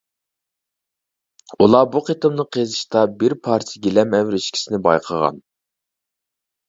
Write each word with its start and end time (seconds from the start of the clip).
ئۇلار 1.57 1.91
بۇ 1.95 2.01
قېتىملىق 2.07 2.49
قېزىشتا 2.57 3.05
بىر 3.19 3.35
پارچە 3.49 3.85
گىلەم 3.87 4.17
ئەۋرىشكىسىنى 4.21 4.81
بايقىغان. 4.89 5.39